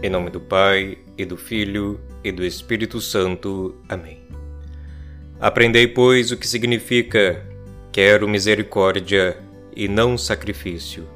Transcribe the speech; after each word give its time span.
Em 0.00 0.08
nome 0.08 0.30
do 0.30 0.40
Pai, 0.40 0.96
e 1.16 1.24
do 1.24 1.36
Filho, 1.36 2.00
e 2.22 2.30
do 2.30 2.44
Espírito 2.44 3.00
Santo. 3.00 3.74
Amém. 3.88 4.22
Aprendei, 5.40 5.88
pois, 5.88 6.30
o 6.30 6.36
que 6.36 6.46
significa 6.46 7.44
quero 7.90 8.28
misericórdia 8.28 9.36
e 9.74 9.88
não 9.88 10.16
sacrifício. 10.16 11.08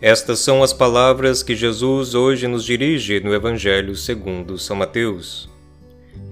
Estas 0.00 0.40
são 0.40 0.60
as 0.60 0.72
palavras 0.72 1.40
que 1.40 1.54
Jesus 1.54 2.16
hoje 2.16 2.48
nos 2.48 2.64
dirige 2.64 3.20
no 3.20 3.32
Evangelho 3.32 3.94
segundo 3.94 4.58
São 4.58 4.74
Mateus. 4.74 5.48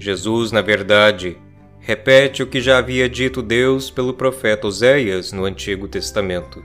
Jesus, 0.00 0.50
na 0.50 0.62
verdade, 0.62 1.36
repete 1.78 2.42
o 2.42 2.46
que 2.46 2.60
já 2.60 2.78
havia 2.78 3.08
dito 3.08 3.40
Deus 3.40 3.88
pelo 3.88 4.14
profeta 4.14 4.66
Oséias 4.66 5.30
no 5.30 5.44
Antigo 5.44 5.86
Testamento. 5.86 6.60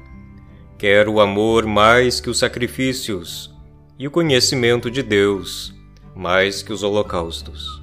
Quero 0.75 1.13
o 1.13 1.21
amor 1.21 1.67
mais 1.67 2.19
que 2.19 2.31
os 2.31 2.39
sacrifícios, 2.39 3.55
e 3.99 4.07
o 4.07 4.11
conhecimento 4.11 4.91
de 4.91 5.01
Deus, 5.01 5.73
mais 6.15 6.61
que 6.61 6.71
os 6.71 6.83
holocaustos. 6.83 7.81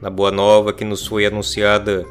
Na 0.00 0.10
Boa 0.10 0.30
Nova 0.30 0.72
que 0.72 0.84
nos 0.84 1.06
foi 1.06 1.24
anunciada, 1.24 2.04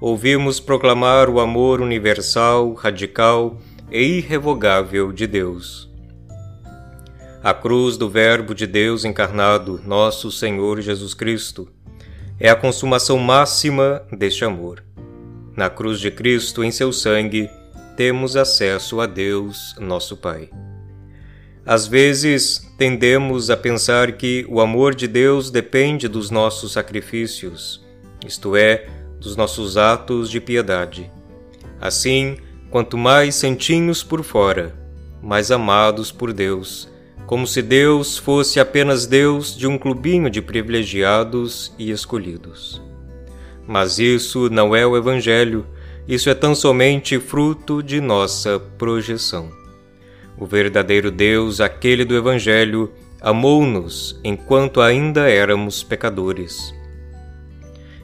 ouvimos 0.00 0.58
proclamar 0.58 1.28
o 1.28 1.40
amor 1.40 1.80
universal, 1.80 2.72
radical 2.72 3.58
e 3.90 4.02
irrevogável 4.18 5.12
de 5.12 5.26
Deus. 5.26 5.88
A 7.42 7.52
cruz 7.52 7.96
do 7.96 8.08
Verbo 8.08 8.54
de 8.54 8.66
Deus 8.66 9.04
encarnado, 9.04 9.80
nosso 9.86 10.30
Senhor 10.30 10.80
Jesus 10.80 11.14
Cristo, 11.14 11.68
é 12.40 12.48
a 12.48 12.56
consumação 12.56 13.18
máxima 13.18 14.02
deste 14.10 14.44
amor. 14.44 14.82
Na 15.56 15.68
cruz 15.68 16.00
de 16.00 16.10
Cristo, 16.10 16.64
em 16.64 16.70
seu 16.70 16.92
sangue, 16.92 17.50
temos 17.96 18.36
acesso 18.36 19.00
a 19.00 19.06
Deus, 19.06 19.74
nosso 19.78 20.16
Pai. 20.16 20.48
Às 21.68 21.86
vezes, 21.86 22.66
tendemos 22.78 23.50
a 23.50 23.56
pensar 23.56 24.12
que 24.12 24.46
o 24.48 24.58
amor 24.58 24.94
de 24.94 25.06
Deus 25.06 25.50
depende 25.50 26.08
dos 26.08 26.30
nossos 26.30 26.72
sacrifícios, 26.72 27.84
isto 28.26 28.56
é, 28.56 28.86
dos 29.20 29.36
nossos 29.36 29.76
atos 29.76 30.30
de 30.30 30.40
piedade. 30.40 31.10
Assim, 31.78 32.38
quanto 32.70 32.96
mais 32.96 33.34
santinhos 33.34 34.02
por 34.02 34.22
fora, 34.22 34.74
mais 35.22 35.50
amados 35.50 36.10
por 36.10 36.32
Deus, 36.32 36.88
como 37.26 37.46
se 37.46 37.60
Deus 37.60 38.16
fosse 38.16 38.58
apenas 38.58 39.04
Deus 39.04 39.54
de 39.54 39.66
um 39.66 39.76
clubinho 39.76 40.30
de 40.30 40.40
privilegiados 40.40 41.74
e 41.78 41.90
escolhidos. 41.90 42.80
Mas 43.66 43.98
isso 43.98 44.48
não 44.48 44.74
é 44.74 44.86
o 44.86 44.96
Evangelho, 44.96 45.66
isso 46.08 46.30
é 46.30 46.34
tão 46.34 46.54
somente 46.54 47.20
fruto 47.20 47.82
de 47.82 48.00
nossa 48.00 48.58
projeção. 48.58 49.57
O 50.40 50.46
verdadeiro 50.46 51.10
Deus, 51.10 51.60
aquele 51.60 52.04
do 52.04 52.16
Evangelho, 52.16 52.92
amou-nos 53.20 54.20
enquanto 54.22 54.80
ainda 54.80 55.28
éramos 55.28 55.82
pecadores 55.82 56.72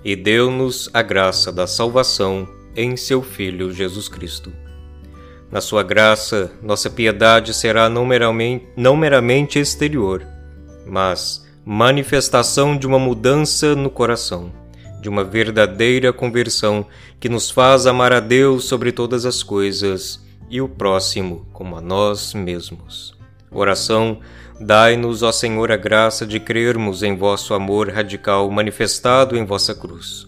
e 0.04 0.14
deu-nos 0.14 0.90
a 0.92 1.00
graça 1.00 1.50
da 1.50 1.66
salvação 1.66 2.46
em 2.76 2.96
seu 2.96 3.22
Filho 3.22 3.72
Jesus 3.72 4.08
Cristo. 4.08 4.52
Na 5.50 5.60
sua 5.60 5.82
graça, 5.82 6.52
nossa 6.60 6.90
piedade 6.90 7.54
será 7.54 7.88
não 7.88 8.04
meramente, 8.04 8.66
não 8.76 8.96
meramente 8.96 9.58
exterior, 9.58 10.26
mas 10.84 11.46
manifestação 11.64 12.76
de 12.76 12.86
uma 12.86 12.98
mudança 12.98 13.74
no 13.76 13.88
coração, 13.88 14.52
de 15.00 15.08
uma 15.08 15.22
verdadeira 15.22 16.12
conversão 16.12 16.84
que 17.20 17.28
nos 17.28 17.50
faz 17.50 17.86
amar 17.86 18.12
a 18.12 18.20
Deus 18.20 18.64
sobre 18.64 18.90
todas 18.90 19.24
as 19.24 19.42
coisas 19.42 20.23
e 20.50 20.60
o 20.60 20.68
próximo 20.68 21.46
como 21.52 21.76
a 21.76 21.80
nós 21.80 22.34
mesmos. 22.34 23.14
Oração: 23.50 24.20
Dai-nos, 24.60 25.22
ó 25.22 25.32
Senhor, 25.32 25.70
a 25.70 25.76
graça 25.76 26.26
de 26.26 26.40
crermos 26.40 27.02
em 27.02 27.16
vosso 27.16 27.54
amor 27.54 27.88
radical 27.90 28.50
manifestado 28.50 29.36
em 29.36 29.44
vossa 29.44 29.74
cruz. 29.74 30.26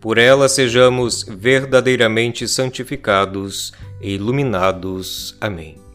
Por 0.00 0.18
ela 0.18 0.48
sejamos 0.48 1.22
verdadeiramente 1.22 2.48
santificados 2.48 3.72
e 4.00 4.14
iluminados. 4.14 5.36
Amém. 5.40 5.91